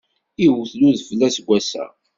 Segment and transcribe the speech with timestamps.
[0.45, 1.85] Iwet-d udfel aseggas-a.